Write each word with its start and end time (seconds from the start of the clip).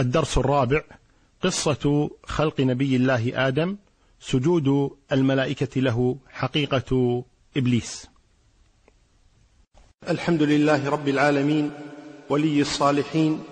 الدرس 0.00 0.38
الرابع 0.38 0.82
قصة 1.42 2.10
خلق 2.26 2.60
نبي 2.60 2.96
الله 2.96 3.48
آدم 3.48 3.76
سجود 4.20 4.96
الملائكة 5.12 5.80
له 5.80 6.16
حقيقة 6.30 7.24
إبليس. 7.56 8.06
الحمد 10.08 10.42
لله 10.42 10.90
رب 10.90 11.08
العالمين 11.08 11.70
ولي 12.28 12.60
الصالحين 12.60 13.42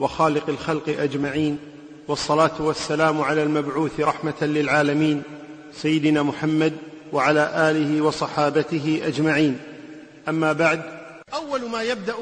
وخالق 0.00 0.48
الخلق 0.48 0.88
أجمعين 0.88 1.58
والصلاة 2.08 2.62
والسلام 2.62 3.20
على 3.20 3.42
المبعوث 3.42 4.00
رحمة 4.00 4.42
للعالمين 4.42 5.22
سيدنا 5.72 6.22
محمد 6.22 6.72
وعلى 7.12 7.70
آله 7.70 8.02
وصحابته 8.02 9.00
أجمعين. 9.04 9.58
أما 10.28 10.52
بعد 10.52 10.82
أول 11.34 11.70
ما 11.70 11.82
يبدأ 11.82 12.14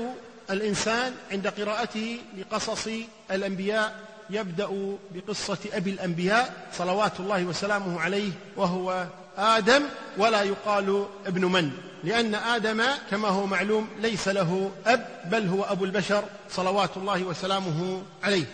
الإنسان 0.50 1.12
عند 1.30 1.46
قراءته 1.48 2.18
لقصص 2.38 2.88
الأنبياء 3.32 3.94
يبدأ 4.30 4.96
بقصة 5.14 5.58
أبي 5.72 5.90
الأنبياء 5.90 6.54
صلوات 6.78 7.20
الله 7.20 7.44
وسلامه 7.44 8.00
عليه 8.00 8.30
وهو 8.56 9.06
آدم 9.38 9.82
ولا 10.18 10.42
يقال 10.42 11.06
ابن 11.26 11.44
من 11.44 11.70
لأن 12.04 12.34
آدم 12.34 12.82
كما 13.10 13.28
هو 13.28 13.46
معلوم 13.46 13.88
ليس 14.00 14.28
له 14.28 14.70
أب 14.86 15.06
بل 15.24 15.48
هو 15.48 15.62
أبو 15.62 15.84
البشر 15.84 16.24
صلوات 16.50 16.96
الله 16.96 17.22
وسلامه 17.22 18.02
عليه. 18.22 18.44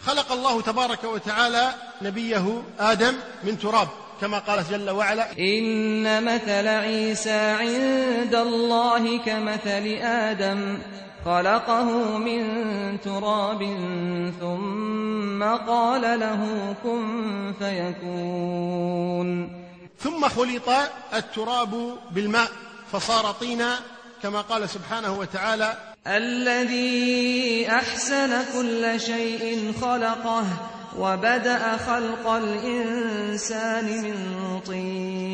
خلق 0.00 0.32
الله 0.32 0.60
تبارك 0.60 1.04
وتعالى 1.04 1.74
نبيه 2.02 2.62
آدم 2.78 3.14
من 3.44 3.58
تراب 3.58 3.88
كما 4.20 4.38
قال 4.38 4.64
جل 4.70 4.90
وعلا 4.90 5.38
إن 5.38 6.24
مثل 6.24 6.68
عيسى 6.68 7.30
عند 7.30 8.34
الله 8.34 9.18
كمثل 9.18 9.86
آدم. 10.02 10.78
خلقه 11.24 12.18
من 12.18 12.40
تراب 13.00 13.60
ثم 14.40 15.42
قال 15.42 16.20
له 16.20 16.74
كن 16.84 17.52
فيكون. 17.58 19.28
ثم 19.98 20.28
خلط 20.28 20.68
التراب 21.14 21.98
بالماء 22.10 22.48
فصار 22.92 23.32
طينا 23.32 23.78
كما 24.22 24.40
قال 24.40 24.68
سبحانه 24.68 25.18
وتعالى 25.18 25.76
الذي 26.06 27.68
أحسن 27.70 28.44
كل 28.52 29.00
شيء 29.00 29.72
خلقه 29.80 30.44
وبدأ 30.98 31.76
خلق 31.76 32.28
الإنسان 32.28 33.84
من 34.02 34.16
طين. 34.66 35.33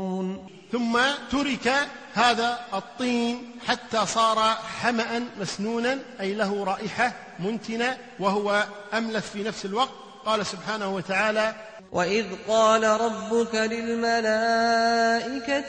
ثم 0.71 0.99
ترك 1.31 1.73
هذا 2.13 2.59
الطين 2.73 3.59
حتى 3.67 4.05
صار 4.05 4.39
حمأ 4.81 5.23
مسنونا 5.39 5.99
أي 6.19 6.33
له 6.33 6.63
رائحة 6.63 7.13
منتنة 7.39 7.97
وهو 8.19 8.65
أملث 8.93 9.31
في 9.31 9.43
نفس 9.43 9.65
الوقت. 9.65 9.89
قال 10.25 10.45
سبحانه 10.45 10.95
وتعالى 10.95 11.55
وإذ 11.91 12.25
قال 12.47 12.83
ربك 12.83 13.55
للملائكة 13.55 14.11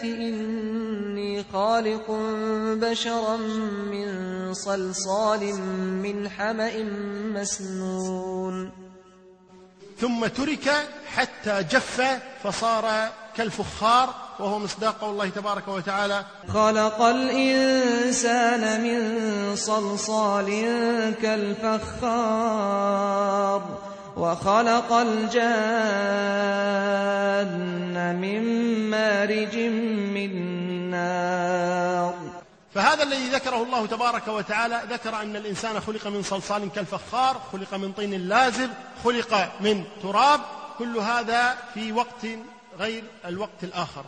إني 0.03 1.45
خالق 1.53 2.11
بشرا 2.81 3.37
من 3.93 4.55
صلصال 4.55 5.55
من 6.05 6.29
حمأ 6.29 6.83
مسنون. 7.41 8.73
ثم 10.01 10.27
ترك 10.27 10.89
حتى 11.15 11.63
جف 11.63 12.21
فصار 12.43 13.09
كالفخار 13.37 14.15
وهو 14.39 14.59
مصداق 14.59 14.99
قول 15.01 15.11
الله 15.11 15.29
تبارك 15.29 15.69
وتعالى 15.69 16.25
خلق 16.49 17.03
الإنسان 17.03 18.83
من 18.83 19.57
صلصال 19.57 20.49
كالفخار 21.23 22.83
وخلق 24.17 24.93
الجان 24.93 25.53
من 28.21 28.43
مارج 28.91 29.57
من 30.17 30.33
نار. 30.91 32.15
فهذا 32.75 33.03
الذي 33.03 33.29
ذكره 33.29 33.63
الله 33.63 33.87
تبارك 33.87 34.29
وتعالى 34.29 34.83
ذكر 34.91 35.17
أن 35.23 35.37
الإنسان 35.37 35.81
خلق 35.81 36.07
من 36.07 36.23
صلصال 36.23 36.73
كالفخار 36.73 37.41
خلق 37.53 37.75
من 37.75 37.93
طين 37.93 38.29
لازب 38.29 38.71
خلق 39.05 39.49
من 39.61 39.85
تراب 40.03 40.41
كل 40.79 40.97
هذا 40.97 41.55
في 41.75 41.93
وقت 41.93 42.27
غير 42.79 43.05
الوقت 43.25 43.65
الآخر. 43.65 44.05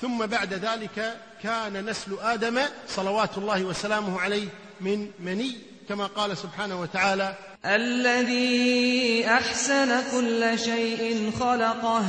ثم 0.00 0.26
بعد 0.26 0.54
ذلك 0.54 1.16
كان 1.42 1.86
نسل 1.86 2.16
آدم 2.22 2.60
صلوات 2.88 3.38
الله 3.38 3.64
وسلامه 3.64 4.20
عليه 4.20 4.48
من 4.80 5.10
مني 5.20 5.56
كما 5.88 6.06
قال 6.06 6.36
سبحانه 6.36 6.80
وتعالى 6.80 7.34
الذي 7.66 9.24
أحسن 9.28 10.02
كل 10.10 10.58
شيء 10.58 11.32
خلقه 11.40 12.04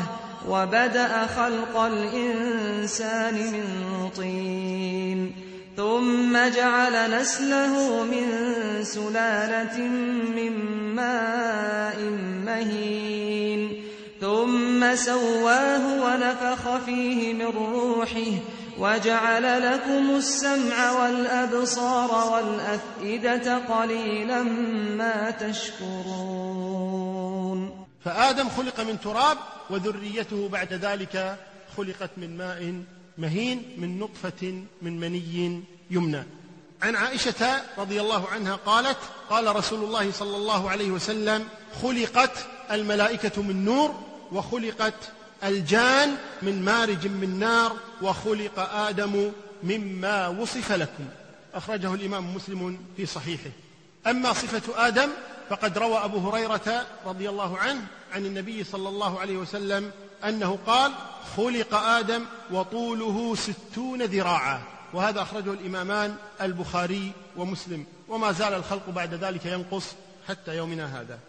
وبدأ 0.48 1.28
خلق 1.28 1.78
الإنسان 1.78 3.34
من 3.34 4.10
طين 4.16 5.36
ثم 5.78 6.38
جعل 6.56 7.22
نسله 7.22 8.04
من 8.04 8.26
سلالة 8.84 9.80
من 10.36 10.52
ماء 10.96 12.00
مهين. 12.46 13.73
ثم 14.24 14.96
سواه 14.96 15.84
ونفخ 16.04 16.78
فيه 16.86 17.34
من 17.34 17.46
روحه 17.46 18.32
وجعل 18.78 19.74
لكم 19.74 20.16
السمع 20.16 20.92
والأبصار 20.92 22.34
والأفئدة 22.34 23.58
قليلا 23.58 24.44
ما 24.98 25.32
تشكرون. 25.32 26.74
فآدم 28.06 28.50
خلق 28.50 28.80
من 28.80 29.00
تراب 29.00 29.38
وذريته 29.70 30.50
بعد 30.50 30.74
ذلك 30.74 31.38
خلقت 31.78 32.10
من 32.18 32.38
ماء 32.38 32.84
مهين 33.18 33.76
من 33.78 34.00
نطفة 34.00 34.64
من 34.82 35.00
مني 35.00 35.64
يمنى. 35.92 36.24
عن 36.82 36.96
عائشة 36.96 37.62
رضي 37.78 38.02
الله 38.02 38.28
عنها 38.28 38.56
قالت 38.56 38.98
قال 39.30 39.56
رسول 39.56 39.84
الله 39.84 40.12
صلى 40.12 40.38
الله 40.38 40.70
عليه 40.70 40.92
وسلم 40.92 41.48
خلقت 41.82 42.32
الملائكة 42.72 43.42
من 43.42 43.66
نور 43.66 44.13
وخلقت 44.34 44.94
الجان 45.44 46.16
من 46.42 46.66
مارج 46.66 47.08
من 47.08 47.40
نار 47.40 47.76
وخلق 48.02 48.60
آدم 48.60 49.32
مما 49.64 50.28
وصف 50.28 50.72
لكم. 50.72 51.06
أخرجه 51.54 51.94
الإمام 51.94 52.36
مسلم 52.36 52.80
في 52.98 53.06
صحيحه. 53.06 53.50
أما 54.08 54.34
صفة 54.34 54.88
آدم 54.88 55.10
فقد 55.50 55.78
روى 55.78 55.98
أبو 55.98 56.30
هريرة 56.30 56.86
رضي 57.06 57.30
الله 57.30 57.58
عنه 57.58 57.82
عن 58.14 58.26
النبي 58.26 58.64
صلى 58.64 58.90
الله 58.90 59.20
عليه 59.20 59.38
وسلم 59.38 59.92
أنه 60.24 60.60
قال 60.68 60.92
خلق 61.38 61.74
آدم 61.76 62.26
وطوله 62.52 63.36
ستون 63.36 64.02
ذراعا. 64.02 64.62
وهذا 64.94 65.22
أخرجه 65.22 65.54
الإمامان 65.54 66.16
البخاري 66.42 67.12
ومسلم. 67.38 67.86
وما 68.10 68.32
زال 68.32 68.54
الخلق 68.54 68.90
بعد 68.90 69.14
ذلك 69.14 69.46
ينقص 69.46 69.86
حتى 70.28 70.58
يومنا 70.58 71.02
هذا. 71.02 71.20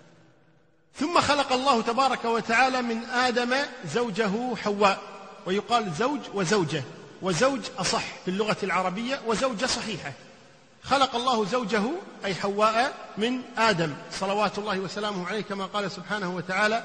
ثم 1.00 1.21
خلق 1.21 1.53
الله 1.53 1.82
تبارك 1.82 2.25
وتعالى 2.25 2.82
من 2.82 3.05
آدم 3.05 3.55
زوجه 3.94 4.55
حواء 4.56 4.99
ويقال 5.47 5.93
زوج 5.99 6.21
وزوجة 6.34 6.82
وزوج 7.22 7.60
أصح 7.78 8.03
في 8.25 8.28
اللغة 8.31 8.56
العربية 8.62 9.21
وزوجة 9.27 9.66
صحيحة. 9.66 10.13
خلق 10.83 11.16
الله 11.16 11.45
زوجه 11.45 11.83
أي 12.24 12.34
حواء 12.34 12.95
من 13.19 13.42
آدم. 13.59 13.95
صلوات 14.13 14.59
الله 14.59 14.78
وسلامه 14.78 15.28
عليه 15.28 15.41
كما 15.41 15.66
قال 15.66 15.91
سبحانه 15.91 16.36
وتعالى 16.36 16.84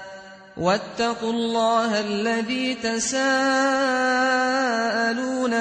واتقوا 0.57 1.33
الله 1.33 1.99
الذي 1.99 2.75
تساءلون 2.75 3.25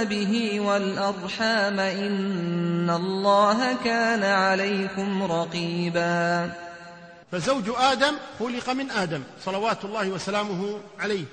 به 0.05 0.61
والأرحام 0.61 1.81
إن 1.81 2.91
الله 2.91 3.77
كان 3.85 4.25
عليكم 4.25 5.23
رقيبا. 5.23 6.53
فزوج 7.33 7.65
آدم 7.77 8.15
خلق 8.39 8.71
من 8.71 8.91
آدم 8.91 9.23
صلوات 9.45 9.85
الله 9.85 10.09
وسلامه 10.09 10.79
عليه. 10.99 11.25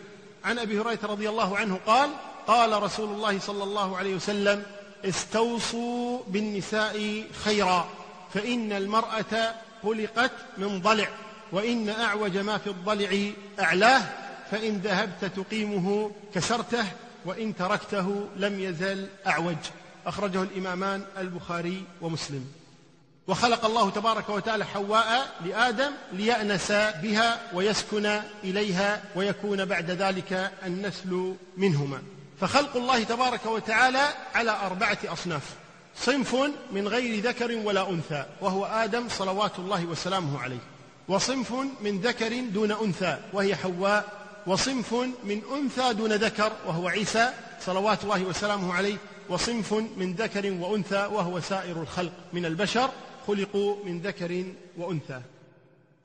عن 0.45 0.59
أبي 0.59 0.79
هريرة 0.79 0.99
رضي 1.03 1.29
الله 1.29 1.57
عنه 1.57 1.79
قال 1.85 2.09
قال 2.47 2.83
رسول 2.83 3.09
الله 3.09 3.39
صلى 3.39 3.63
الله 3.63 3.97
عليه 3.97 4.15
وسلم 4.15 4.63
استوصوا 5.05 6.19
بالنساء 6.27 7.23
خيرا 7.43 7.87
فإن 8.33 8.71
المرأة 8.71 9.53
خلقت 9.83 10.31
من 10.57 10.81
ضلع. 10.81 11.07
وإن 11.51 11.89
أعوج 11.89 12.37
ما 12.37 12.57
في 12.57 12.67
الضلع 12.67 13.31
أعلاه 13.59 14.01
فإن 14.51 14.77
ذهبت 14.77 15.25
تقيمه 15.35 16.11
كسرته 16.35 16.85
وإن 17.25 17.55
تركته 17.55 18.27
لم 18.37 18.59
يزل 18.59 19.07
أعوج. 19.27 19.55
أخرجه 20.05 20.43
الإمامان 20.43 21.05
البخاري 21.17 21.83
ومسلم. 22.01 22.45
وخلق 23.27 23.65
الله 23.65 23.89
تبارك 23.89 24.29
وتعالى 24.29 24.65
حواء 24.65 25.35
لآدم 25.45 25.91
ليأنس 26.13 26.71
بها 26.71 27.39
ويسكن 27.53 28.21
إليها 28.43 29.03
ويكون 29.15 29.65
بعد 29.65 29.91
ذلك 29.91 30.51
النسل 30.65 31.35
منهما. 31.57 32.01
فخلق 32.41 32.77
الله 32.77 33.03
تبارك 33.03 33.45
وتعالى 33.45 34.07
على 34.35 34.51
أربعة 34.51 34.97
أصناف. 35.05 35.43
صنف 35.97 36.35
من 36.71 36.87
غير 36.87 37.23
ذكر 37.23 37.55
ولا 37.55 37.89
أنثى 37.89 38.25
وهو 38.41 38.65
آدم 38.65 39.09
صلوات 39.09 39.59
الله 39.59 39.85
وسلامه 39.85 40.39
عليه. 40.39 40.76
وصنف 41.07 41.53
من 41.81 41.99
ذكر 42.01 42.39
دون 42.39 42.71
أنثى 42.71 43.17
وهي 43.33 43.55
حواء 43.55 44.05
وصنف 44.47 44.93
من 45.23 45.41
أنثى 45.53 45.93
دون 45.93 46.13
ذكر 46.13 46.51
وهو 46.67 46.87
عيسى 46.87 47.29
صلوات 47.65 48.03
الله 48.03 48.23
وسلامه 48.23 48.73
عليه 48.73 48.97
وصنف 49.29 49.73
من 49.73 50.13
ذكر 50.13 50.51
وأنثى 50.51 51.09
وهو 51.11 51.39
سائر 51.39 51.81
الخلق 51.81 52.11
من 52.33 52.45
البشر 52.45 52.89
خلقوا 53.27 53.75
من 53.85 54.01
ذكر 54.01 54.45
وأنثى. 54.77 55.21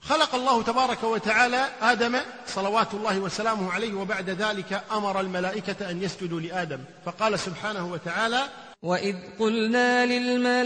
خلق 0.00 0.34
الله 0.34 0.62
تبارك 0.62 1.04
وتعالى 1.04 1.68
آدم 1.80 2.16
صلوات 2.46 2.94
الله 2.94 3.18
وسلامه 3.18 3.72
عليه 3.72 3.94
وبعد 3.94 4.30
ذلك 4.30 4.84
أمر 4.92 5.20
الملائكة 5.20 5.90
أن 5.90 6.02
يسجدوا 6.02 6.40
لآدم. 6.40 6.78
فقال 7.04 7.38
سبحانه 7.38 7.86
وتعالى 7.86 8.42
وإذ 8.82 9.16
قلنا 9.38 10.06
للملائكة 10.06 10.64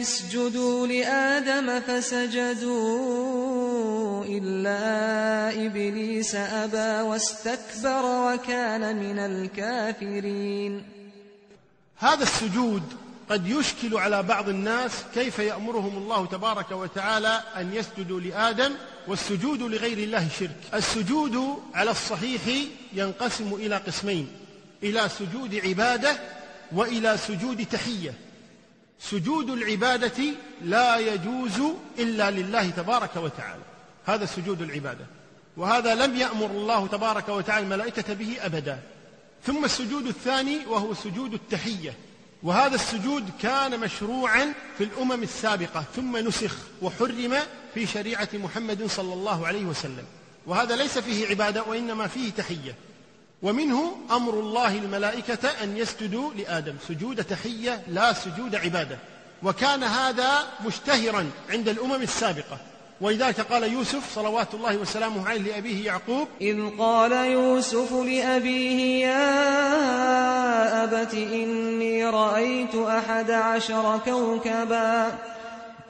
اسجدوا 0.00 0.86
لآدم 0.86 1.80
فسجدوا 1.80 2.94
إلا 4.24 5.66
إبليس 5.66 6.34
أبى 6.34 7.08
واستكبر 7.08 8.04
وكان 8.04 8.96
من 8.96 9.18
الكافرين. 9.18 10.84
هذا 11.96 12.22
السجود 12.22 12.82
قد 13.30 13.48
يشكل 13.48 13.96
على 13.96 14.22
بعض 14.22 14.48
الناس 14.48 14.92
كيف 15.14 15.38
يأمرهم 15.38 15.96
الله 15.96 16.26
تبارك 16.26 16.70
وتعالى 16.70 17.42
أن 17.56 17.74
يسجدوا 17.74 18.20
لآدم 18.20 18.74
والسجود 19.08 19.62
لغير 19.62 19.98
الله 19.98 20.28
شرك. 20.40 20.56
السجود 20.74 21.62
على 21.74 21.90
الصحيح 21.90 22.42
ينقسم 22.92 23.54
إلى 23.54 23.76
قسمين 23.76 24.28
إلى 24.82 25.08
سجود 25.18 25.54
عبادة 25.54 26.37
وإلى 26.72 27.16
سجود 27.16 27.66
تحية. 27.66 28.14
سجود 29.00 29.50
العبادة 29.50 30.24
لا 30.62 30.96
يجوز 30.98 31.60
إلا 31.98 32.30
لله 32.30 32.70
تبارك 32.70 33.16
وتعالى. 33.16 33.62
هذا 34.06 34.26
سجود 34.26 34.62
العبادة. 34.62 35.06
وهذا 35.56 35.94
لم 35.94 36.16
يأمر 36.16 36.46
الله 36.46 36.86
تبارك 36.86 37.28
وتعالى 37.28 37.64
الملائكة 37.64 38.14
به 38.14 38.36
أبدا. 38.40 38.78
ثم 39.46 39.64
السجود 39.64 40.06
الثاني 40.06 40.66
وهو 40.66 40.94
سجود 40.94 41.34
التحية. 41.34 41.94
وهذا 42.42 42.74
السجود 42.74 43.30
كان 43.42 43.80
مشروعا 43.80 44.52
في 44.78 44.84
الأمم 44.84 45.22
السابقة. 45.22 45.84
ثم 45.96 46.16
نسخ 46.16 46.56
وحرم 46.82 47.36
في 47.74 47.86
شريعة 47.86 48.28
محمد 48.34 48.86
صلى 48.86 49.12
الله 49.14 49.46
عليه 49.46 49.64
وسلم. 49.64 50.04
وهذا 50.46 50.76
ليس 50.76 50.98
فيه 50.98 51.26
عبادة 51.26 51.62
وإنما 51.62 52.06
فيه 52.06 52.30
تحية. 52.30 52.74
ومنه 53.42 53.96
أمر 54.10 54.34
الله 54.34 54.78
الملائكة 54.78 55.48
أن 55.62 55.76
يسجدوا 55.76 56.30
لآدم 56.34 56.74
سجود 56.88 57.24
تحية 57.24 57.82
لا 57.88 58.12
سجود 58.12 58.54
عبادة. 58.54 58.98
وكان 59.42 59.82
هذا 59.82 60.30
مشتهرا 60.66 61.30
عند 61.50 61.68
الأمم 61.68 62.02
السابقة. 62.02 62.58
ولذلك 63.00 63.40
قال 63.40 63.72
يوسف 63.72 64.14
صلوات 64.14 64.54
الله 64.54 64.76
وسلامه 64.76 65.28
عليه 65.28 65.40
لأبيه 65.40 65.86
يعقوب 65.86 66.28
إذ 66.40 66.78
قال 66.78 67.12
يوسف 67.12 67.92
لأبيه 67.92 69.06
يا 69.06 70.84
أبت 70.84 71.14
إني 71.14 72.04
رأيت 72.04 72.74
أحد 72.74 73.30
عشر 73.30 74.00
كوكبا 74.04 75.12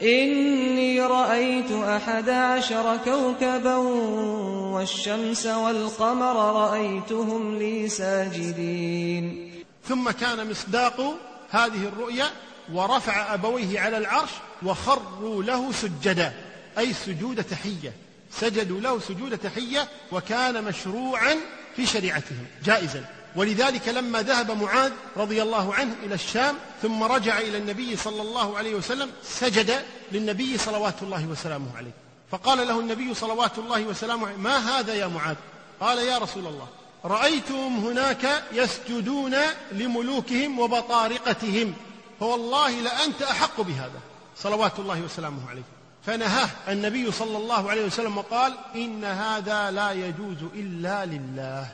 إني 0.02 1.00
رأيت 1.00 1.72
أحد 1.72 2.28
عشر 2.28 2.96
كوكبا 3.04 3.76
والشمس 3.76 5.46
والقمر 5.46 6.36
رأيتهم 6.54 7.58
لي 7.58 7.88
ساجدين. 7.88 9.52
ثم 9.88 10.10
كان 10.10 10.50
مصداق 10.50 11.14
هذه 11.50 11.88
الرؤيا 11.88 12.26
ورفع 12.72 13.34
أبويه 13.34 13.80
على 13.80 13.98
العرش 13.98 14.30
وخروا 14.62 15.42
له 15.42 15.72
سجدا 15.72 16.32
أي 16.78 16.92
سجود 16.92 17.44
تحية. 17.44 17.92
سجدوا 18.30 18.80
له 18.80 19.00
سجود 19.00 19.38
تحية 19.38 19.88
وكان 20.12 20.64
مشروعا 20.64 21.34
في 21.76 21.86
شريعتهم 21.86 22.46
جائزا. 22.64 23.04
ولذلك 23.36 23.88
لما 23.88 24.22
ذهب 24.22 24.50
معاذ 24.50 24.92
رضي 25.16 25.42
الله 25.42 25.74
عنه 25.74 25.94
إلى 26.02 26.14
الشام 26.14 26.56
ثم 26.82 27.02
رجع 27.02 27.38
إلى 27.38 27.58
النبي 27.58 27.96
صلى 27.96 28.22
الله 28.22 28.58
عليه 28.58 28.74
وسلم 28.74 29.10
سجد 29.24 29.82
للنبي 30.12 30.58
صلوات 30.58 31.02
الله 31.02 31.26
وسلامه 31.26 31.76
عليه. 31.76 31.90
فقال 32.30 32.68
له 32.68 32.80
النبي 32.80 33.14
صلوات 33.14 33.58
الله 33.58 33.82
وسلامه 33.82 34.26
عليه 34.26 34.36
ما 34.36 34.56
هذا 34.56 34.94
يا 34.94 35.06
معاذ؟ 35.06 35.36
قال 35.80 35.98
يا 35.98 36.18
رسول 36.18 36.46
الله 36.46 36.66
رأيتهم 37.04 37.86
هناك 37.86 38.44
يسجدون 38.52 39.34
لملوكهم 39.72 40.58
وبطارقتهم 40.58 41.74
فوالله 42.20 42.70
لأنت 42.70 43.22
أحق 43.22 43.60
بهذا. 43.60 44.00
صلوات 44.36 44.78
الله 44.78 45.00
وسلامه 45.00 45.50
عليه. 45.50 45.62
فنهاه 46.06 46.48
النبي 46.68 47.12
صلى 47.12 47.36
الله 47.36 47.70
عليه 47.70 47.86
وسلم 47.86 48.18
وقال 48.18 48.54
إن 48.74 49.04
هذا 49.04 49.70
لا 49.70 49.92
يجوز 49.92 50.36
إلا 50.54 51.04
لله. 51.04 51.68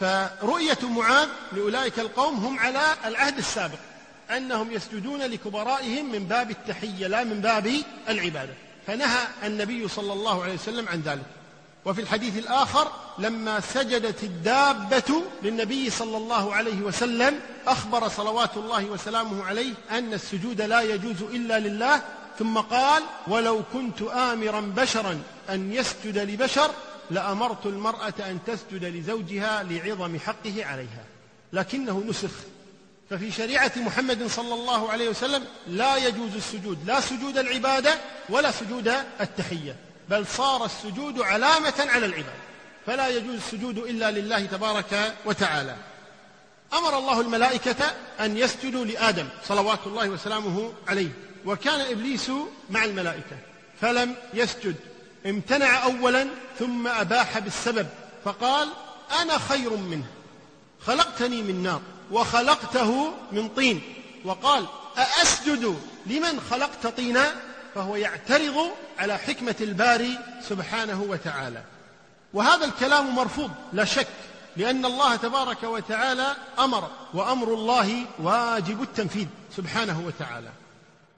فرؤية 0.00 0.78
معاذ 0.82 1.28
لأولئك 1.52 1.98
القوم 1.98 2.34
هم 2.34 2.58
على 2.58 2.82
العهد 3.04 3.38
السابق 3.38 3.78
أنهم 4.30 4.72
يسجدون 4.72 5.22
لكبرائهم 5.22 6.12
من 6.12 6.24
باب 6.24 6.50
التحية 6.50 7.06
لا 7.06 7.24
من 7.24 7.40
باب 7.40 7.72
العبادة. 8.08 8.54
فنهى 8.86 9.18
النبي 9.44 9.88
صلى 9.88 10.12
الله 10.12 10.42
عليه 10.42 10.54
وسلم 10.54 10.88
عن 10.88 11.00
ذلك. 11.00 11.26
وفي 11.84 12.00
الحديث 12.00 12.38
الآخر 12.38 12.92
لما 13.18 13.60
سجدت 13.60 14.22
الدابة 14.22 15.22
للنبي 15.42 15.90
صلى 15.90 16.16
الله 16.16 16.54
عليه 16.54 16.80
وسلم 16.80 17.40
أخبر 17.66 18.08
صلوات 18.08 18.56
الله 18.56 18.84
وسلامه 18.84 19.44
عليه 19.44 19.72
أن 19.90 20.12
السجود 20.12 20.60
لا 20.60 20.80
يجوز 20.80 21.22
إلا 21.22 21.58
لله 21.58 22.02
ثم 22.38 22.58
قال 22.58 23.02
ولو 23.26 23.62
كنت 23.72 24.02
آمرا 24.02 24.60
بشرا 24.60 25.20
أن 25.50 25.72
يسجد 25.72 26.18
لبشر 26.18 26.70
لأمرت 27.10 27.66
المرأة 27.66 28.14
أن 28.20 28.38
تسجد 28.46 28.84
لزوجها 28.84 29.62
لعظم 29.62 30.18
حقه 30.18 30.64
عليها. 30.64 31.04
لكنه 31.52 32.04
نسخ. 32.08 32.30
ففي 33.10 33.32
شريعة 33.32 33.72
محمد 33.76 34.26
صلى 34.26 34.54
الله 34.54 34.90
عليه 34.90 35.08
وسلم 35.08 35.44
لا 35.66 35.96
يجوز 35.96 36.34
السجود. 36.36 36.78
لا 36.86 37.00
سجود 37.00 37.38
العبادة 37.38 37.98
ولا 38.28 38.50
سجود 38.50 38.92
التحية. 39.20 39.76
بل 40.08 40.26
صار 40.26 40.64
السجود 40.64 41.20
علامة 41.20 41.74
على 41.78 42.06
العبادة. 42.06 42.48
فلا 42.86 43.08
يجوز 43.08 43.34
السجود 43.34 43.78
إلا 43.78 44.10
لله 44.10 44.46
تبارك 44.46 45.14
وتعالى. 45.24 45.76
أمر 46.72 46.98
الله 46.98 47.20
الملائكة 47.20 47.94
أن 48.20 48.36
يسجدوا 48.36 48.84
لآدم 48.84 49.28
صلوات 49.48 49.86
الله 49.86 50.08
وسلامه 50.08 50.72
عليه. 50.88 51.10
وكان 51.46 51.80
إبليس 51.80 52.30
مع 52.70 52.84
الملائكة. 52.84 53.38
فلم 53.80 54.14
يسجد. 54.34 54.76
امتنع 55.26 55.84
اولا 55.84 56.28
ثم 56.58 56.86
أباح 56.86 57.38
بالسبب 57.38 57.86
فقال 58.24 58.68
أنا 59.22 59.38
خير 59.38 59.76
منه 59.76 60.06
خلقتني 60.86 61.42
من 61.42 61.62
نار 61.62 61.80
وخلقته 62.10 63.12
من 63.32 63.48
طين. 63.48 63.82
وقال 64.24 64.66
أأسجد 64.98 65.80
لمن 66.06 66.40
خلقت 66.50 66.86
طينا؟ 66.86 67.32
فهو 67.74 67.96
يعترض 67.96 68.70
على 68.98 69.18
حكمة 69.18 69.54
الباري 69.60 70.18
سبحانه 70.48 71.02
وتعالى. 71.02 71.62
وهذا 72.34 72.64
الكلام 72.64 73.14
مرفوض 73.14 73.50
لا 73.72 73.84
شك 73.84 74.08
لأن 74.56 74.84
الله 74.84 75.16
تبارك 75.16 75.62
وتعالى 75.62 76.36
أمر 76.58 76.90
وأمر 77.14 77.54
الله 77.54 78.04
واجب 78.18 78.82
التنفيذ 78.82 79.26
سبحانه 79.56 80.02
وتعالى. 80.06 80.50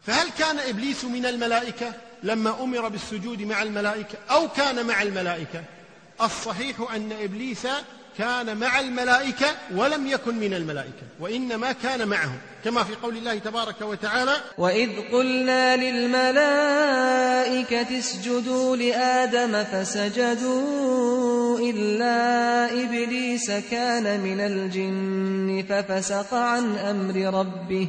فهل 0.06 0.30
كان 0.38 0.58
إبليس 0.58 1.04
من 1.04 1.26
الملائكة؟ 1.26 1.92
لما 2.22 2.62
أمر 2.62 2.88
بالسجود 2.88 3.42
مع 3.42 3.62
الملائكة 3.62 4.18
أو 4.30 4.48
كان 4.48 4.86
مع 4.86 5.02
الملائكة. 5.02 5.62
الصحيح 6.22 6.76
أن 6.94 7.12
إبليس 7.12 7.66
كان 8.18 8.56
مع 8.56 8.80
الملائكة 8.80 9.46
ولم 9.74 10.06
يكن 10.06 10.34
من 10.34 10.54
الملائكة 10.54 11.02
وإنما 11.20 11.72
كان 11.72 12.08
معهم 12.08 12.38
كما 12.64 12.84
في 12.84 12.94
قول 12.94 13.16
الله 13.16 13.38
تبارك 13.38 13.82
وتعالى 13.82 14.32
وإذ 14.58 14.90
قلنا 15.12 15.76
للملائكة 15.76 17.18
اسجدوا 17.98 18.76
لآدم 18.76 19.64
فسجدوا 19.64 21.58
إلا 21.58 22.64
إبليس 22.82 23.50
كان 23.50 24.20
من 24.20 24.40
الجن 24.40 25.64
ففسق 25.68 26.34
عن 26.34 26.76
أمر 26.76 27.38
ربه. 27.38 27.88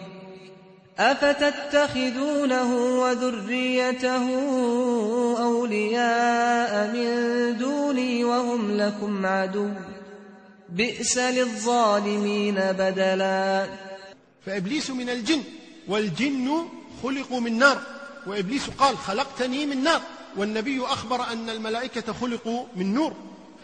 أفتتخذونه 1.01 2.75
وذريته 2.75 4.25
أولياء 5.41 6.87
من 6.93 7.57
دوني 7.57 8.23
وهم 8.23 8.77
لكم 8.77 9.25
عدو. 9.25 9.69
بئس 10.69 11.17
للظالمين 11.17 12.55
بدلا. 12.55 13.69
فإبليس 14.45 14.89
من 14.89 15.09
الجن 15.09 15.43
والجن 15.87 16.67
خلقوا 17.03 17.39
من 17.39 17.57
نار. 17.57 17.81
وإبليس 18.27 18.69
قال 18.77 18.97
خلقتني 18.97 19.65
من 19.65 19.83
نار. 19.83 20.01
والنبي 20.37 20.85
أخبر 20.85 21.31
أن 21.33 21.49
الملائكة 21.49 22.13
خلقوا 22.13 22.65
من 22.75 22.93
نور. 22.93 23.13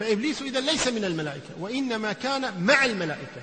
فإبليس 0.00 0.42
إذا 0.42 0.60
ليس 0.60 0.88
من 0.88 1.04
الملائكة 1.04 1.50
وإنما 1.60 2.12
كان 2.12 2.64
مع 2.64 2.84
الملائكة. 2.84 3.42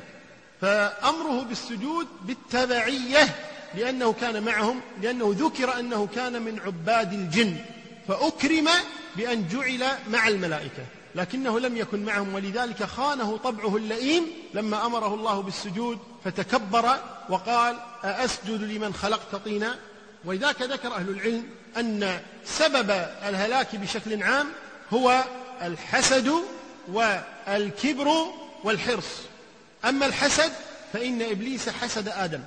فأمره 0.62 1.44
بالسجود 1.44 2.08
بالتبعية. 2.26 3.36
لأنه 3.78 4.14
كان 4.14 4.44
معهم 4.44 4.82
لأنه 5.02 5.36
ذكر 5.38 5.80
أنه 5.80 6.08
كان 6.16 6.42
من 6.42 6.60
عباد 6.60 7.14
الجن 7.14 7.58
فأكرم 8.08 8.68
بأن 9.16 9.48
جعل 9.48 9.86
مع 10.10 10.28
الملائكة 10.28 10.86
لكنه 11.16 11.60
لم 11.60 11.78
يكن 11.78 12.06
معهم 12.06 12.34
ولذلك 12.34 12.84
خانه 12.84 13.38
طبعه 13.38 13.78
اللئيم 13.78 14.24
لما 14.54 14.86
أمره 14.86 15.14
الله 15.14 15.42
بالسجود 15.42 16.00
فتكبر 16.24 16.98
وقال 17.30 17.76
أأسجد 18.04 18.62
لمن 18.62 18.94
خلقت 18.94 19.36
طينا؟ 19.36 19.76
ولذلك 20.26 20.62
ذكر 20.62 20.96
أهل 20.96 21.10
العلم 21.10 21.44
أن 21.78 22.20
سبب 22.46 22.90
الهلاك 23.28 23.76
بشكل 23.76 24.24
عام 24.24 24.48
هو 24.94 25.24
الحسد 25.62 26.34
والكبر 26.88 28.26
والحرص. 28.64 29.22
أما 29.86 30.06
الحسد 30.06 30.52
فإن 30.94 31.22
إبليس 31.22 31.70
حسد 31.70 32.08
آدم. 32.10 32.42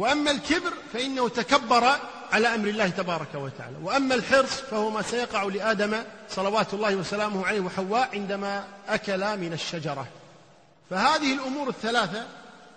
وأما 0.00 0.30
الكبر 0.30 0.72
فإنه 0.92 1.28
تكبر 1.28 1.96
على 2.32 2.54
أمر 2.54 2.68
الله 2.68 2.88
تبارك 2.88 3.34
وتعالى. 3.34 3.76
وأما 3.82 4.14
الحرص 4.14 4.50
فهو 4.50 4.90
ما 4.90 5.02
سيقع 5.02 5.42
لآدم 5.42 6.02
صلوات 6.30 6.74
الله 6.74 6.96
وسلامه 6.96 7.46
عليه 7.46 7.60
وحواء 7.60 8.08
عندما 8.12 8.64
أكلا 8.88 9.36
من 9.36 9.52
الشجرة. 9.52 10.06
فهذه 10.90 11.34
الأمور 11.34 11.68
الثلاثة 11.68 12.26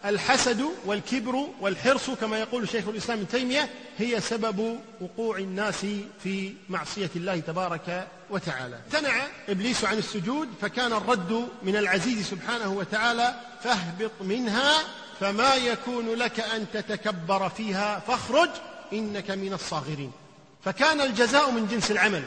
الحسد 0.06 0.66
والكبر 0.86 1.48
والحرص 1.62 2.10
كما 2.10 2.40
يقول 2.40 2.70
شيخ 2.70 2.88
الإسلام 2.88 3.18
ابن 3.18 3.28
تيمية 3.28 3.70
هي 3.98 4.22
سبب 4.22 4.80
وقوع 5.02 5.38
الناس 5.38 5.86
في 6.24 6.54
معصية 6.70 7.10
الله 7.16 7.40
تبارك 7.40 8.08
وتعالى. 8.30 8.80
امتنع 8.86 9.14
إبليس 9.50 9.86
عن 9.86 9.98
السجود 9.98 10.50
فكان 10.62 10.94
الرد 10.94 11.48
من 11.64 11.76
العزيز 11.76 12.28
سبحانه 12.30 12.70
وتعالى 12.70 13.36
فاهبط 13.64 14.12
منها 14.22 14.74
فما 15.20 15.56
يكون 15.56 16.10
لك 16.10 16.40
أن 16.40 16.66
تتكبر 16.74 17.50
فيها 17.50 18.00
فاخرج 18.00 18.50
إنك 18.94 19.32
من 19.32 19.54
الصاغرين. 19.54 20.12
فكان 20.66 21.02
الجزاء 21.02 21.52
من 21.52 21.68
جنس 21.68 21.92
العمل. 21.92 22.24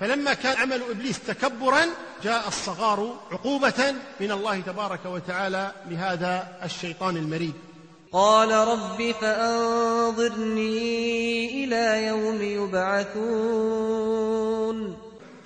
فلما 0.00 0.34
كان 0.34 0.56
عمل 0.56 0.82
إبليس 0.90 1.20
تكبرا 1.20 1.86
جاء 2.22 2.48
الصغار 2.48 3.20
عقوبة 3.32 3.94
من 4.20 4.30
الله 4.30 4.60
تبارك 4.60 5.00
وتعالى 5.06 5.72
لهذا 5.90 6.48
الشيطان 6.62 7.16
المريد. 7.16 7.54
قال 8.12 8.50
رب 8.52 9.14
فأنظرني 9.20 10.64
إلى 11.64 12.06
يوم 12.06 12.42
يبعثون. 12.42 13.86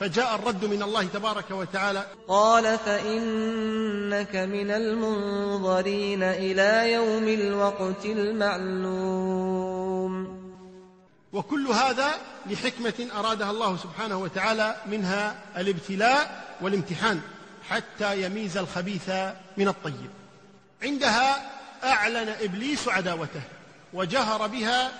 فجاء 0.00 0.35
الرد 0.35 0.64
من 0.64 0.83
الله 0.83 1.04
تبارك 1.04 1.50
وتعالى. 1.50 2.07
قال 2.28 2.78
فإنك 2.78 4.37
من 4.37 4.71
المنظرين 4.71 6.23
إلى 6.23 6.92
يوم 6.92 7.28
الوقت 7.28 8.04
المعلوم. 8.04 9.61
وكل 11.33 11.66
هذا 11.66 12.09
لحكمة 12.47 13.07
أرادها 13.19 13.50
الله 13.50 13.76
سبحانه 13.76 14.19
وتعالى 14.19 14.76
منها 14.87 15.37
الابتلاء 15.57 16.45
والامتحان 16.61 17.21
حتى 17.69 18.23
يميز 18.23 18.57
الخبيث 18.57 19.11
من 19.57 19.69
الطيب. 19.69 20.11
عندها 20.83 21.50
أعلن 21.85 22.28
إبليس 22.40 22.88
عداوته 22.88 23.42
وجهر 23.92 24.47
بها 24.47 24.90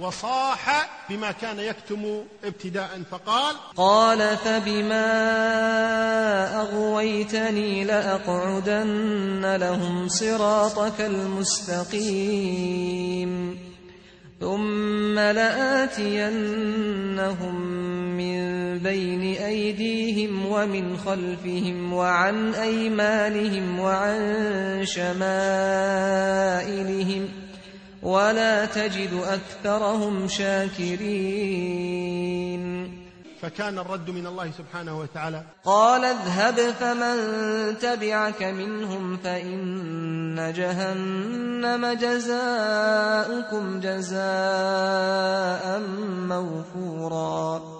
وصاح 0.00 0.90
بما 1.10 1.32
كان 1.32 1.58
يكتم 1.58 2.24
ابتداء 2.44 3.02
فقال 3.10 3.56
قال 3.76 4.36
فبما 4.36 5.10
أغويتني 6.60 7.84
لأقعدن 7.84 9.56
لهم 9.56 10.08
صراطك 10.08 11.00
المستقيم. 11.00 12.50
ثم 14.40 15.18
لآتينهم 15.18 16.40
من 18.16 18.78
بين 18.78 19.22
أيديهم 19.36 20.46
ومن 20.46 20.96
خلفهم 20.96 21.92
وعن 21.92 22.54
أيمانهم 22.54 23.80
وعن 23.80 24.80
شمائلهم 24.84 25.28
ۖ 27.36 27.39
ولا 28.02 28.64
تجد 28.64 29.12
أكثرهم 29.12 30.28
شاكرين. 30.28 31.90
فكان 33.42 33.78
الرد 33.78 34.10
من 34.10 34.26
الله 34.26 34.50
سبحانه 34.50 34.98
وتعالى. 34.98 35.42
قال 35.64 36.04
اذهب 36.04 36.54
فمن 36.54 37.18
تبعك 37.78 38.42
منهم 38.42 39.16
فإن 39.16 40.52
جهنم 40.56 41.86
جزاؤكم 41.86 43.80
جزاء 43.80 45.82
موفورا. 46.28 47.79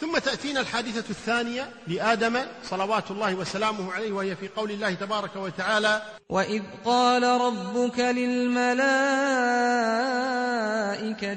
ثم 0.00 0.18
تأتينا 0.18 0.60
الحادثة 0.60 1.10
الثانية 1.10 1.70
لآدم 1.86 2.40
صلوات 2.64 3.10
الله 3.10 3.34
وسلامه 3.34 3.92
عليه 3.92 4.12
وهي 4.12 4.36
في 4.36 4.48
قول 4.48 4.70
الله 4.70 4.94
تبارك 4.94 5.36
وتعالى 5.36 6.02
وإذ 6.28 6.62
قال 6.84 7.22
ربك 7.22 7.98
للملائكة 7.98 8.78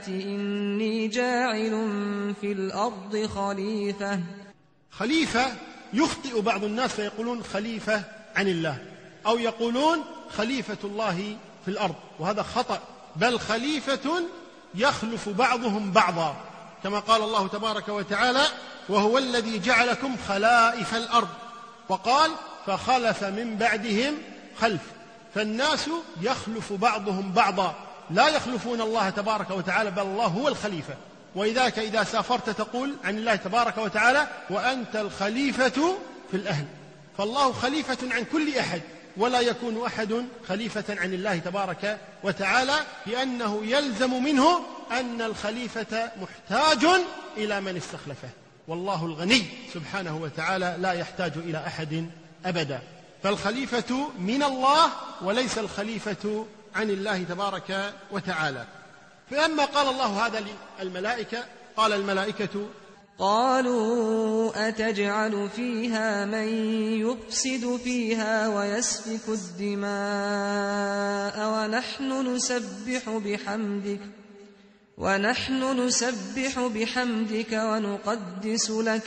إني 0.07 1.07
جاعل 1.07 1.71
في 2.41 2.51
الأرض 2.51 3.25
خليفة. 3.35 4.19
خليفة 4.91 5.45
يخطئ 5.93 6.41
بعض 6.41 6.63
الناس 6.63 6.91
فيقولون 6.91 7.43
خليفة 7.43 8.03
عن 8.35 8.47
الله 8.47 8.77
أو 9.25 9.37
يقولون 9.37 9.99
خليفة 10.29 10.77
الله 10.83 11.37
في 11.65 11.71
الأرض 11.71 11.95
وهذا 12.19 12.43
خطأ 12.43 12.79
بل 13.15 13.39
خليفة 13.39 14.23
يخلف 14.75 15.29
بعضهم 15.29 15.91
بعضا. 15.91 16.50
كما 16.83 16.99
قال 16.99 17.21
الله 17.21 17.47
تبارك 17.47 17.89
وتعالى 17.89 18.43
وهو 18.89 19.17
الذي 19.17 19.59
جعلكم 19.59 20.15
خلائف 20.27 20.95
الأرض 20.95 21.27
وقال 21.89 22.31
فخلف 22.67 23.23
من 23.23 23.55
بعدهم 23.55 24.17
خلف 24.59 24.81
فالناس 25.35 25.89
يخلف 26.21 26.73
بعضهم 26.73 27.31
بعضا. 27.31 27.75
لا 28.09 28.27
يخلفون 28.27 28.81
الله 28.81 29.09
تبارك 29.09 29.51
وتعالى 29.51 29.91
بل 29.91 30.01
الله 30.01 30.25
هو 30.25 30.47
الخليفة. 30.47 30.93
ولذلك 31.35 31.79
إذا 31.79 32.03
سافرت 32.03 32.49
تقول 32.49 32.95
عن 33.03 33.17
الله 33.17 33.35
تبارك 33.35 33.77
وتعالى 33.77 34.27
وأنت 34.49 34.95
الخليفة 34.95 35.97
في 36.31 36.37
الأهل 36.37 36.65
فالله 37.17 37.51
خليفة 37.51 37.97
عن 38.11 38.23
كل 38.23 38.57
أحد. 38.57 38.81
ولا 39.17 39.39
يكون 39.39 39.85
أحد 39.85 40.25
خليفة 40.47 40.83
عن 40.89 41.13
الله 41.13 41.37
تبارك 41.37 41.99
وتعالى 42.23 42.75
لأنه 43.05 43.61
يلزم 43.65 44.23
منه 44.23 44.61
أن 44.91 45.21
الخليفة 45.21 46.11
محتاج 46.21 46.85
إلى 47.37 47.61
من 47.61 47.77
استخلفه. 47.77 48.29
والله 48.67 49.05
الغني 49.05 49.45
سبحانه 49.73 50.17
وتعالى 50.17 50.75
لا 50.79 50.93
يحتاج 50.93 51.31
إلى 51.35 51.57
أحد 51.67 52.09
أبدا. 52.45 52.81
فالخليفة 53.23 54.09
من 54.19 54.43
الله 54.43 54.89
وليس 55.21 55.57
الخليفة 55.57 56.45
عن 56.75 56.89
الله 56.89 57.23
تبارك 57.23 57.93
وتعالى. 58.11 58.65
فلما 59.31 59.65
قال 59.65 59.87
الله 59.87 60.25
هذا 60.25 60.43
للملائكة 60.81 61.43
قال 61.77 61.93
الملائكة 61.93 62.67
قالوا 63.21 64.67
أتجعل 64.67 65.49
فيها 65.55 66.25
من 66.25 66.47
يفسد 67.05 67.79
فيها 67.83 68.47
ويسفك 68.47 69.29
الدماء 69.29 69.87
ونحن 71.53 72.35
نسبح 72.35 73.09
بحمدك 73.09 73.99
ونحن 74.97 75.79
نسبح 75.79 76.59
بحمدك 76.59 77.51
ونقدس 77.53 78.69
لك. 78.71 79.03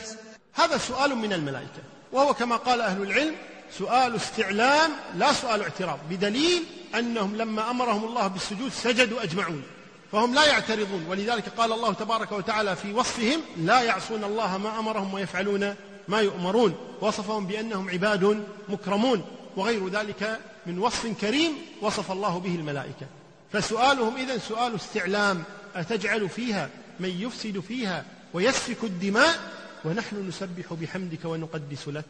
هذا 0.53 0.77
سؤال 0.77 1.15
من 1.15 1.33
الملائكة 1.33 1.83
وهو 2.11 2.33
كما 2.33 2.55
قال 2.55 2.81
أهل 2.81 3.01
العلم 3.01 3.35
سؤال 3.77 4.15
استعلام 4.15 4.91
لا 5.15 5.33
سؤال 5.33 5.61
اعتراض 5.61 5.99
بدليل 6.09 6.63
أنهم 6.95 7.35
لما 7.35 7.71
أمرهم 7.71 8.03
الله 8.05 8.27
بالسجود 8.27 8.71
سجدوا 8.71 9.23
أجمعون. 9.23 9.63
فهم 10.11 10.35
لا 10.35 10.45
يعترضون. 10.45 11.05
ولذلك 11.09 11.49
قال 11.57 11.73
الله 11.73 11.93
تبارك 11.93 12.31
وتعالى 12.31 12.75
في 12.75 12.93
وصفهم 12.93 13.41
لا 13.57 13.81
يعصون 13.81 14.23
الله 14.23 14.57
ما 14.57 14.79
أمرهم 14.79 15.13
ويفعلون 15.13 15.75
ما 16.07 16.19
يؤمرون. 16.21 16.75
وصفهم 17.01 17.47
بأنهم 17.47 17.89
عباد 17.89 18.45
مكرمون. 18.69 19.25
وغير 19.55 19.89
ذلك 19.89 20.39
من 20.65 20.79
وصف 20.79 21.21
كريم 21.21 21.53
وصف 21.81 22.11
الله 22.11 22.39
به 22.39 22.55
الملائكة. 22.55 23.07
فسؤالهم 23.51 24.15
إذن 24.15 24.39
سؤال 24.39 24.75
استعلام. 24.75 25.43
أتجعل 25.75 26.29
فيها 26.29 26.69
من 26.99 27.09
يفسد 27.09 27.59
فيها 27.59 28.05
ويسفك 28.33 28.83
الدماء؟ 28.83 29.39
ونحن 29.85 30.27
نسبح 30.27 30.73
بحمدك 30.73 31.25
ونقدس 31.25 31.87
لك. 31.87 32.05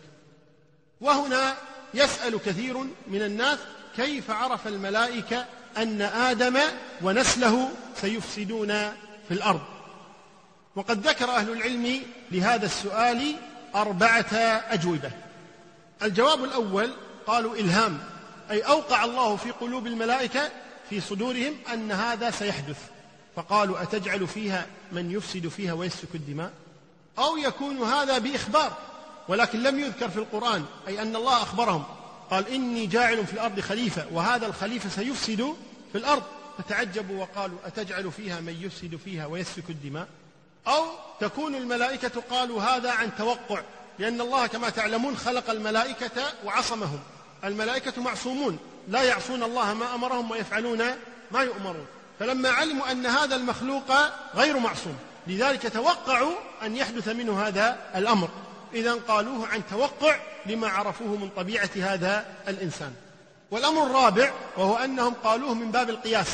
وهنا 1.02 1.56
يسأل 1.94 2.40
كثير 2.46 2.78
من 3.08 3.22
الناس 3.22 3.60
كيف 3.96 4.32
عرف 4.32 4.68
الملائكة 4.68 5.46
أن 5.78 6.02
آدم 6.02 6.60
ونسله 7.02 7.70
سيفسدون 8.02 8.68
في 9.28 9.32
الأرض. 9.32 9.62
وقد 10.76 11.08
ذكر 11.08 11.30
أهل 11.30 11.52
العلم 11.52 12.02
لهذا 12.32 12.66
السؤال 12.66 13.36
أربعة 13.76 14.34
أجوبة. 14.70 15.12
الجواب 16.04 16.44
الأول 16.44 16.92
قالوا 17.28 17.56
إلهام 17.56 18.00
أي 18.52 18.62
أوقع 18.62 19.04
الله 19.04 19.36
في 19.36 19.52
قلوب 19.52 19.88
الملائكة 19.88 20.50
في 20.90 21.02
صدورهم 21.02 21.54
أن 21.74 21.92
هذا 21.92 22.32
سيحدث. 22.32 22.78
فقالوا 23.36 23.82
أتجعل 23.82 24.28
فيها 24.28 24.66
من 24.92 25.12
يفسد 25.12 25.48
فيها 25.48 25.74
ويسفك 25.74 26.16
الدماء؟ 26.16 26.52
أو 27.20 27.38
يكون 27.38 27.78
هذا 27.78 28.18
بإخبار 28.18 28.78
ولكن 29.28 29.64
لم 29.64 29.80
يذكر 29.80 30.10
في 30.10 30.18
القرآن 30.18 30.66
أي 30.88 31.02
أن 31.02 31.16
الله 31.16 31.42
أخبرهم. 31.42 31.84
قال 32.32 32.48
إني 32.48 32.86
جاعل 32.86 33.28
في 33.28 33.34
الأرض 33.34 33.60
خليفة 33.60 34.06
وهذا 34.12 34.48
الخليفة 34.48 34.90
سيفسد 34.90 35.56
في 35.92 35.98
الأرض. 35.98 36.24
فتعجبوا 36.58 37.22
وقالوا 37.22 37.58
أتجعل 37.66 38.12
فيها 38.12 38.40
من 38.40 38.62
يفسد 38.62 38.96
فيها 39.06 39.26
ويسفك 39.26 39.70
الدماء؟ 39.70 40.08
أو 40.68 40.86
تكون 41.20 41.56
الملائكة 41.56 42.22
قالوا 42.30 42.62
هذا 42.62 42.92
عن 42.92 43.16
توقع 43.18 43.62
لأن 44.00 44.22
الله 44.22 44.48
كما 44.48 44.70
تعلمون 44.70 45.18
خلق 45.18 45.50
الملائكة 45.50 46.24
وعصمهم. 46.46 47.00
الملائكة 47.44 48.02
معصومون 48.02 48.58
لا 48.88 49.04
يعصون 49.04 49.44
الله 49.44 49.74
ما 49.74 49.96
أمرهم 49.96 50.32
ويفعلون 50.32 50.84
ما 51.32 51.42
يؤمرون. 51.42 51.86
فلما 52.20 52.50
علموا 52.50 52.92
أن 52.92 53.06
هذا 53.06 53.36
المخلوق 53.36 53.92
غير 54.36 54.60
معصوم 54.60 54.96
لذلك 55.28 55.74
توقعوا 55.74 56.34
أن 56.64 56.76
يحدث 56.76 57.08
منه 57.08 57.48
هذا 57.48 57.78
الأمر. 57.96 58.30
إذا 58.74 58.94
قالوه 58.94 59.48
عن 59.48 59.62
توقع 59.72 60.20
لما 60.46 60.68
عرفوه 60.68 61.08
من 61.08 61.30
طبيعة 61.36 61.70
هذا 61.76 62.26
الإنسان. 62.48 62.94
والأمر 63.52 63.84
الرابع 63.84 64.34
وهو 64.58 64.76
أنهم 64.76 65.14
قالوه 65.24 65.54
من 65.54 65.72
باب 65.72 65.90
القياس 65.90 66.28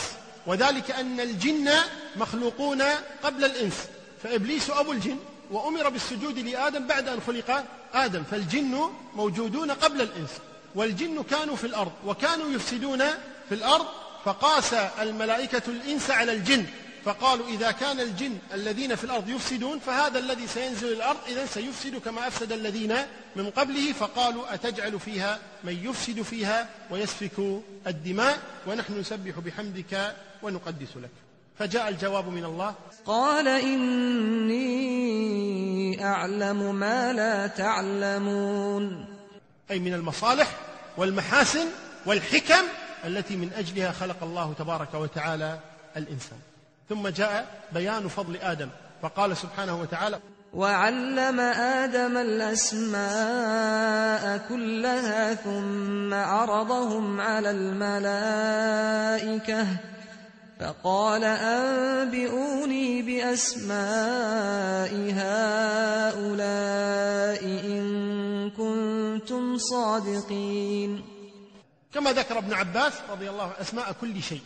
وذلك 0.46 0.92
أن 0.92 1.20
الجن 1.20 1.70
مخلوقون 2.16 2.82
قبل 3.24 3.46
الإنس. 3.46 3.88
فإبليس 4.24 4.70
أبو 4.70 4.92
الجن 4.92 5.18
وأمر 5.52 5.90
بالسجود 5.90 6.40
لآدم 6.40 6.88
بعد 6.88 7.08
أن 7.08 7.20
خلق 7.28 7.66
آدم 7.94 8.24
فالجن 8.24 8.90
موجودون 9.16 9.72
قبل 9.72 10.02
الإنس. 10.02 10.30
والجن 10.76 11.24
كانوا 11.24 11.56
في 11.56 11.68
الأرض 11.68 11.92
وكانوا 12.06 12.52
يفسدون 12.52 13.00
في 13.50 13.56
الأرض 13.56 13.86
فقاس 14.26 14.74
الملائكة 14.74 15.62
الإنس 15.68 16.12
على 16.12 16.32
الجن. 16.32 16.66
فقالوا 17.06 17.48
إذا 17.48 17.72
كان 17.72 18.00
الجن 18.00 18.38
الذين 18.54 18.96
في 18.96 19.04
الأرض 19.04 19.30
يفسدون 19.30 19.80
فهذا 19.80 20.20
الذي 20.20 20.48
سينزل 20.48 20.94
الأرض 20.94 21.18
إذا 21.28 21.46
سيفسد 21.46 21.98
كما 21.98 22.28
أفسد 22.28 22.52
الذين 22.52 22.96
من 23.36 23.50
قبله. 23.50 23.94
فقالوا 23.94 24.54
أتجعل 24.54 25.00
فيها 25.00 25.40
من 25.64 25.86
يفسد 25.86 26.22
فيها 26.22 26.70
ويسفك 26.90 27.62
الدماء؟ 27.88 28.40
ونحن 28.68 29.00
نسبح 29.00 29.40
بحمدك 29.40 30.16
ونقدس 30.44 30.98
لك. 30.98 31.10
فجاء 31.60 31.90
الجواب 31.90 32.28
من 32.28 32.46
الله. 32.46 32.76
قال 33.06 33.48
إني 33.48 34.62
أعلم 36.06 36.76
ما 36.76 37.14
لا 37.14 37.48
تعلمون. 37.48 39.06
أي 39.72 39.80
من 39.80 39.94
المصالح 39.94 40.56
والمحاسن 40.98 41.68
والحكم 42.06 42.64
التي 43.06 43.36
من 43.36 43.54
أجلها 43.58 43.92
خلق 43.92 44.24
الله 44.24 44.54
تبارك 44.54 44.94
وتعالى 44.94 45.60
الإنسان. 45.98 46.51
ثم 46.90 47.08
جاء 47.08 47.48
بيان 47.74 48.08
فضل 48.08 48.38
آدم 48.38 48.70
فقال 49.02 49.38
سبحانه 49.38 49.82
وتعالى 49.82 50.20
وعلم 50.54 51.40
آدم 51.40 52.18
الأسماء 52.18 53.02
كلها 54.50 55.34
ثم 55.34 56.14
عرضهم 56.14 57.22
على 57.22 57.52
الملائكة 57.52 59.68
فقال 60.60 61.24
أنبئوني 61.24 63.02
بأسماء 63.02 64.92
هؤلاء 65.16 67.44
إن 67.44 68.50
كنتم 68.50 69.58
صادقين. 69.58 71.04
كما 71.94 72.12
ذكر 72.12 72.38
ابن 72.38 72.54
عباس 72.54 72.94
رضي 73.10 73.30
الله 73.30 73.44
عنه 73.44 73.62
أسماء 73.62 73.96
كل 74.02 74.22
شيء 74.22 74.42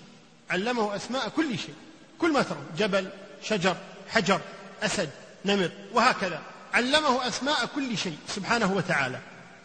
علمه 0.50 0.96
أسماء 0.96 1.30
كل 1.30 1.58
شيء. 1.58 1.76
كل 2.22 2.32
ما 2.32 2.42
ترى 2.42 2.58
جبل 2.78 3.10
شجر 3.44 3.76
حجر 4.10 4.42
أسد 4.84 5.10
نمر 5.46 5.70
وهكذا. 5.94 6.42
علمه 6.74 7.28
أسماء 7.28 7.66
كل 7.76 7.98
شيء 7.98 8.18
سبحانه 8.28 8.74
وتعالى. 8.74 9.20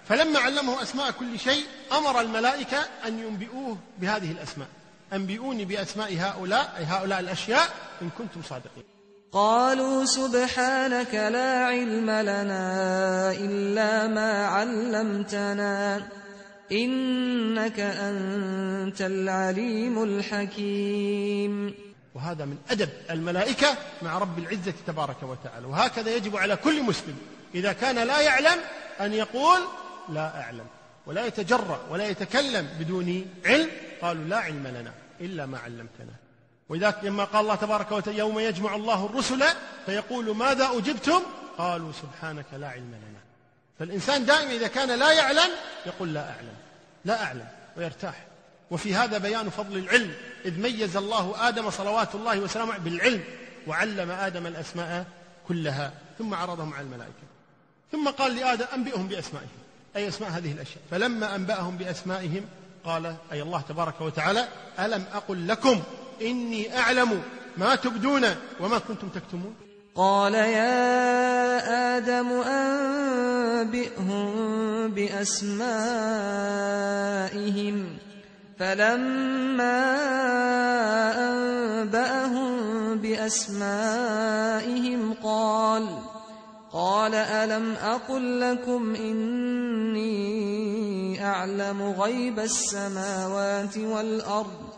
فلما 0.09 0.39
علمه 0.39 0.83
أسماء 0.83 1.11
كل 1.11 1.39
شيء 1.39 1.65
أمر 1.93 2.21
الملائكة 2.21 2.79
أن 3.07 3.19
ينبئوه 3.19 3.79
بهذه 3.99 4.33
الأسماء. 4.33 4.69
أنبئوني 5.13 5.65
بأسماء 5.65 6.17
هؤلاء 6.19 6.75
أي 6.79 6.85
هؤلاء 6.85 7.21
الأشياء 7.21 7.69
إن 8.03 8.11
كنتم 8.19 8.43
صادقين. 8.43 8.85
قالوا 9.33 10.05
سبحانك 10.05 11.15
لا 11.15 11.67
علم 11.67 12.11
لنا 12.11 13.33
إلا 13.33 14.07
ما 14.07 14.47
علمتنا. 14.47 16.09
إنك 16.73 17.81
أنت 17.81 19.01
العليم 19.01 20.03
الحكيم. 20.03 21.75
وهذا 22.15 22.45
من 22.45 22.59
أدب 22.71 22.89
الملائكة 23.11 23.77
مع 24.03 24.19
رب 24.19 24.39
العزة 24.39 24.75
تبارك 24.87 25.23
وتعالى. 25.23 25.67
وهكذا 25.67 26.17
يجب 26.17 26.37
على 26.37 26.57
كل 26.57 26.83
مسلم 26.83 27.19
إذا 27.55 27.73
كان 27.73 27.99
لا 27.99 28.21
يعلم 28.21 28.61
أن 29.01 29.13
يقول 29.13 29.61
لا 30.09 30.41
أعلم 30.41 30.67
ولا 31.07 31.27
يتجرأ 31.27 31.81
ولا 31.91 32.09
يتكلم 32.09 32.69
بدون 32.79 33.27
علم 33.47 33.71
قالوا 34.03 34.25
لا 34.25 34.37
علم 34.37 34.67
لنا 34.67 34.93
إلا 35.21 35.47
ما 35.47 35.59
علمتنا. 35.59 36.13
ولذلك 36.69 36.99
لما 37.03 37.25
قال 37.25 37.41
الله 37.41 37.55
تبارك 37.55 37.93
وتعالى 37.93 38.19
يوم 38.19 38.39
يجمع 38.39 38.75
الله 38.75 39.07
الرسل 39.07 39.45
فيقول 39.87 40.37
ماذا 40.37 40.71
أجبتم؟ 40.73 41.23
قالوا 41.59 41.93
سبحانك 41.93 42.47
لا 42.53 42.69
علم 42.69 42.89
لنا. 42.89 43.21
فالإنسان 43.79 44.27
دائما 44.27 44.53
إذا 44.53 44.67
كان 44.67 44.99
لا 44.99 45.13
يعلم 45.13 45.51
يقول 45.87 46.15
لا 46.15 46.21
أعلم 46.21 46.55
لا 47.05 47.25
أعلم 47.25 47.47
ويرتاح. 47.77 48.27
وفي 48.71 48.95
هذا 48.95 49.19
بيان 49.19 49.51
فضل 49.51 49.79
العلم 49.79 50.13
إذ 50.45 50.61
ميز 50.61 50.97
الله 50.97 51.49
آدم 51.49 51.71
صلوات 51.71 52.15
الله 52.15 52.41
وسلامه 52.41 52.79
بالعلم 52.79 53.25
وعلم 53.67 54.11
آدم 54.11 54.47
الأسماء 54.47 55.07
كلها 55.49 55.93
ثم 56.19 56.35
عرضهم 56.35 56.75
على 56.75 56.85
الملائكة. 56.85 57.13
ثم 57.93 58.09
قال 58.09 58.37
لآدم 58.37 58.67
أنبئهم 58.75 59.09
بأسمائهم. 59.09 59.49
أي 59.97 60.09
أسماء 60.09 60.31
هذه 60.31 60.53
الأشياء. 60.53 60.83
فلما 60.91 61.35
أنبأهم 61.37 61.77
بأسمائهم 61.77 62.45
قال 62.85 63.17
أي 63.33 63.43
الله 63.43 63.61
تبارك 63.61 64.01
وتعالى 64.01 64.49
ألم 64.79 65.05
أقل 65.13 65.49
لكم 65.49 65.83
إني 66.23 66.79
أعلم 66.79 67.23
ما 67.57 67.75
تبدون 67.75 68.25
وما 68.61 68.79
كنتم 68.79 69.09
تكتمون؟ 69.09 69.55
قال 69.95 70.35
يا 70.35 71.97
آدم 71.97 72.33
أنبئهم 73.61 74.31
بأسمائهم. 74.91 75.71
فلما 78.61 79.81
أنبأهم 81.29 82.51
بأسمائهم 82.99 85.15
قال 85.23 85.89
قال 86.73 87.15
ألم 87.15 87.73
أقل 87.73 88.41
لكم 88.41 88.95
إني 88.95 90.41
أعلم 91.25 91.83
غيب 91.83 92.39
السماوات 92.39 93.79
والأرض؟ 93.79 94.71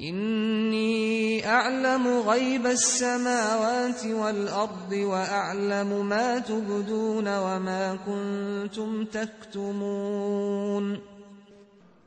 إني 0.00 1.48
أعلم 1.48 2.08
غيب 2.08 2.66
السماوات 2.66 4.06
والأرض 4.06 4.92
وأعلم 4.92 6.08
ما 6.08 6.38
تبدون 6.38 7.38
وما 7.38 7.98
كنتم 8.06 9.04
تكتمون. 9.04 11.17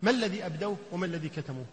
ما 0.01 0.11
الذي 0.11 0.45
أبدوه 0.45 0.77
وما 0.91 1.05
الذي 1.05 1.29
كتموه؟ 1.29 1.65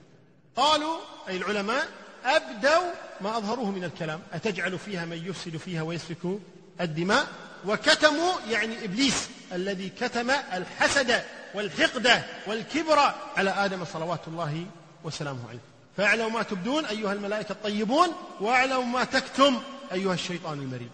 قالوا 0.57 0.97
أي 1.29 1.37
العلماء 1.37 1.89
أبدوا 2.25 2.93
ما 3.21 3.39
أظهروه 3.39 3.71
من 3.71 3.85
الكلام. 3.85 4.21
أتجعل 4.33 4.79
فيها 4.79 5.05
من 5.05 5.27
يفسد 5.27 5.57
فيها 5.57 5.83
ويسفك 5.83 6.39
الدماء؟ 6.81 7.27
وكتموا 7.67 8.33
يعني 8.51 8.85
إبليس 8.85 9.29
الذي 9.53 9.89
كتم 9.89 10.31
الحسد 10.31 11.23
والحقد 11.55 12.23
والكبر 12.47 12.99
على 13.37 13.51
آدم 13.51 13.85
صلوات 13.85 14.29
الله 14.29 14.67
وسلامه 15.05 15.49
عليه. 15.49 15.61
فاعلموا 15.97 16.31
ما 16.31 16.43
تبدون 16.43 16.85
أيها 16.85 17.13
الملائكة 17.13 17.53
الطيبون 17.53 18.09
واعلموا 18.41 18.85
ما 18.85 19.05
تكتم 19.05 19.61
أيها 19.93 20.15
الشيطان 20.15 20.59
المريد 20.59 20.91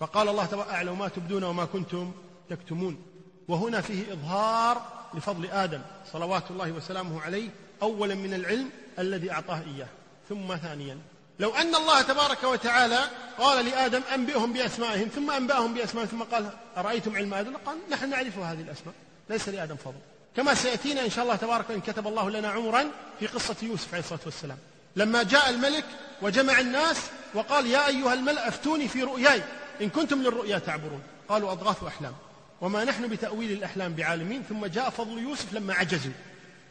فقال 0.00 0.28
الله 0.28 0.44
تعالى 0.44 0.70
أعلم 0.70 0.98
ما 0.98 1.08
تبدون 1.08 1.44
وما 1.44 1.64
كنتم 1.64 2.12
تكتمون. 2.50 3.02
وهنا 3.48 3.80
فيه 3.80 4.12
إظهار 4.12 5.01
لفضل 5.14 5.46
آدم 5.46 5.80
صلوات 6.12 6.50
الله 6.50 6.72
وسلامه 6.72 7.22
عليه 7.22 7.48
أولا 7.82 8.14
من 8.14 8.34
العلم 8.34 8.70
الذي 8.98 9.32
أعطاه 9.32 9.62
إياه 9.76 9.88
ثم 10.28 10.56
ثانيا. 10.56 10.98
لو 11.38 11.54
أن 11.54 11.74
الله 11.74 12.02
تبارك 12.02 12.44
وتعالى 12.44 13.00
قال 13.38 13.64
لآدم 13.64 14.00
أنبئهم 14.14 14.52
بأسمائهم 14.52 15.08
ثم 15.08 15.30
أنبأهم 15.30 15.74
بأسمائهم 15.74 16.08
ثم 16.08 16.22
قال 16.22 16.50
أرأيتم 16.76 17.16
علم 17.16 17.34
آدم؟ 17.34 17.56
قال 17.56 17.76
نحن 17.90 18.10
نعرف 18.10 18.38
هذه 18.38 18.60
الأسماء 18.60 18.94
ليس 19.30 19.48
لآدم 19.48 19.76
فضل. 19.76 20.00
كما 20.36 20.54
سيأتينا 20.54 21.04
إن 21.04 21.10
شاء 21.10 21.24
الله 21.24 21.36
تبارك 21.36 21.70
إن 21.70 21.80
كتب 21.80 22.06
الله 22.06 22.30
لنا 22.30 22.50
عمرا 22.50 22.84
في 23.20 23.26
قصة 23.26 23.56
يوسف 23.62 23.94
عليه 23.94 24.02
الصلاة 24.02 24.20
والسلام. 24.24 24.58
لما 24.96 25.22
جاء 25.22 25.50
الملك 25.50 25.84
وجمع 26.22 26.60
الناس 26.60 26.96
وقال 27.34 27.66
يا 27.66 27.86
أيها 27.86 28.14
الملأ 28.14 28.48
أفتوني 28.48 28.88
في 28.88 29.02
رؤياي 29.02 29.42
إن 29.80 29.88
كنتم 29.88 30.22
للرؤيا 30.22 30.58
تعبرون. 30.58 31.02
قالوا 31.28 31.52
أضغاث 31.52 31.84
أحلام. 31.84 32.14
وما 32.62 32.84
نحن 32.84 33.08
بتأويل 33.08 33.52
الأحلام 33.52 33.94
بعالمين 33.94 34.42
ثم 34.48 34.66
جاء 34.66 34.90
فضل 34.90 35.18
يوسف 35.18 35.54
لما 35.54 35.74
عجزوا. 35.74 36.12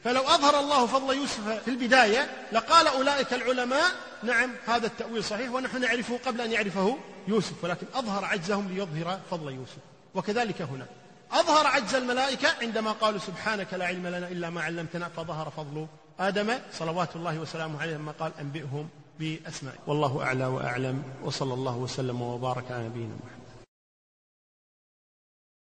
فلو 0.03 0.21
أظهر 0.21 0.59
الله 0.59 0.85
فضل 0.85 1.15
يوسف 1.15 1.47
في 1.65 1.67
البداية 1.67 2.31
لقال 2.51 2.87
أولئك 2.87 3.33
العلماء 3.33 3.85
نعم 4.23 4.49
هذا 4.67 4.87
التأويل 4.87 5.23
صحيح 5.23 5.51
ونحن 5.51 5.81
نعرفه 5.81 6.19
قبل 6.25 6.41
أن 6.41 6.51
يعرفه 6.51 6.97
يوسف 7.27 7.63
ولكن 7.63 7.87
أظهر 7.93 8.25
عجزهم 8.25 8.67
ليظهر 8.67 9.19
فضل 9.31 9.53
يوسف. 9.53 9.77
وكذلك 10.15 10.61
هنا. 10.61 10.85
أظهر 11.31 11.67
عجز 11.67 11.95
الملائكة 11.95 12.49
عندما 12.61 12.91
قالوا 12.91 13.19
سبحانك 13.19 13.73
لا 13.73 13.85
علم 13.85 14.07
لنا 14.07 14.27
إلا 14.27 14.49
ما 14.49 14.61
علمتنا 14.61 15.09
فظهر 15.09 15.49
فضل 15.57 15.87
آدم 16.19 16.53
صلوات 16.73 17.15
الله 17.15 17.39
وسلامه 17.39 17.81
عليه 17.81 17.95
لما 17.95 18.11
قال 18.11 18.31
أنبئهم 18.39 18.89
بأسمائه. 19.19 19.77
والله 19.87 20.23
أعلى 20.23 20.45
وأعلم 20.45 21.03
وصلى 21.23 21.53
الله 21.53 21.77
وسلم 21.77 22.21
وبارك 22.21 22.71
على 22.71 22.85
نبينا 22.85 23.15
محمد. 23.25 23.40